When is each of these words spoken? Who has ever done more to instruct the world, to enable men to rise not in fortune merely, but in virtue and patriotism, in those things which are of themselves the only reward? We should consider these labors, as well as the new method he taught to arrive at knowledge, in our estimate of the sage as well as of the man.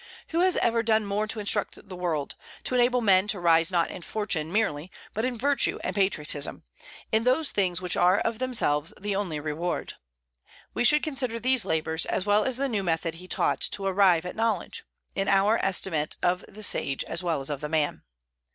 Who 0.29 0.39
has 0.39 0.57
ever 0.57 0.81
done 0.81 1.05
more 1.05 1.27
to 1.27 1.39
instruct 1.39 1.87
the 1.87 1.95
world, 1.95 2.33
to 2.63 2.73
enable 2.73 3.01
men 3.01 3.27
to 3.27 3.39
rise 3.39 3.69
not 3.69 3.91
in 3.91 4.01
fortune 4.01 4.51
merely, 4.51 4.89
but 5.13 5.25
in 5.25 5.37
virtue 5.37 5.77
and 5.83 5.93
patriotism, 5.95 6.63
in 7.11 7.23
those 7.23 7.51
things 7.51 7.83
which 7.83 7.95
are 7.95 8.17
of 8.17 8.39
themselves 8.39 8.95
the 8.99 9.15
only 9.15 9.39
reward? 9.39 9.93
We 10.73 10.85
should 10.85 11.03
consider 11.03 11.39
these 11.39 11.65
labors, 11.65 12.07
as 12.07 12.25
well 12.25 12.45
as 12.45 12.57
the 12.57 12.67
new 12.67 12.81
method 12.81 13.13
he 13.13 13.27
taught 13.27 13.61
to 13.61 13.85
arrive 13.85 14.25
at 14.25 14.35
knowledge, 14.35 14.85
in 15.13 15.27
our 15.27 15.59
estimate 15.63 16.17
of 16.23 16.43
the 16.47 16.63
sage 16.63 17.03
as 17.03 17.21
well 17.21 17.39
as 17.39 17.51
of 17.51 17.61
the 17.61 17.69
man. 17.69 18.01